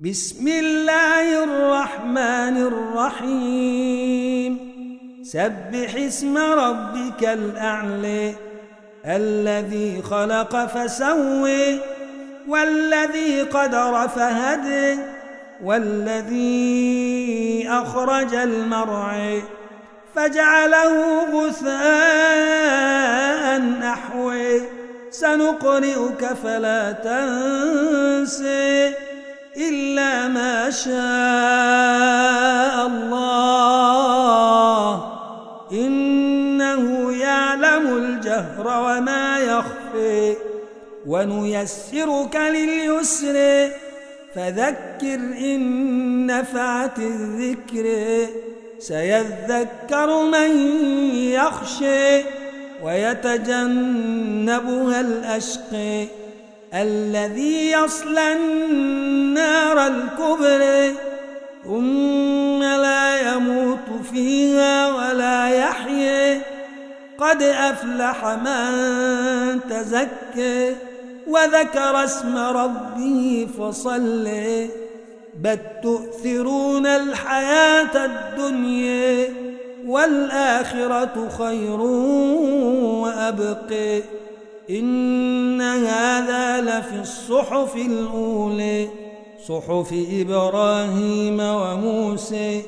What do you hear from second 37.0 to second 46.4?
يعلم الجهر وما يخفي ونيسرك لليسر فذكر إن